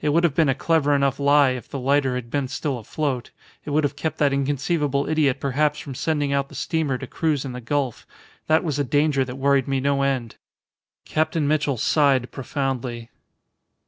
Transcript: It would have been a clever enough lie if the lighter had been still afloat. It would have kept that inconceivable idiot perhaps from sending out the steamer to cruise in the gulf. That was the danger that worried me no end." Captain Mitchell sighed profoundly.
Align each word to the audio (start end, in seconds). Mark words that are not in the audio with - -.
It 0.00 0.08
would 0.08 0.24
have 0.24 0.34
been 0.34 0.48
a 0.48 0.56
clever 0.56 0.92
enough 0.92 1.20
lie 1.20 1.50
if 1.50 1.68
the 1.68 1.78
lighter 1.78 2.16
had 2.16 2.32
been 2.32 2.48
still 2.48 2.78
afloat. 2.80 3.30
It 3.64 3.70
would 3.70 3.84
have 3.84 3.94
kept 3.94 4.18
that 4.18 4.32
inconceivable 4.32 5.08
idiot 5.08 5.38
perhaps 5.38 5.78
from 5.78 5.94
sending 5.94 6.32
out 6.32 6.48
the 6.48 6.56
steamer 6.56 6.98
to 6.98 7.06
cruise 7.06 7.44
in 7.44 7.52
the 7.52 7.60
gulf. 7.60 8.04
That 8.48 8.64
was 8.64 8.78
the 8.78 8.82
danger 8.82 9.24
that 9.24 9.36
worried 9.36 9.68
me 9.68 9.78
no 9.78 10.02
end." 10.02 10.34
Captain 11.04 11.46
Mitchell 11.46 11.76
sighed 11.76 12.32
profoundly. 12.32 13.10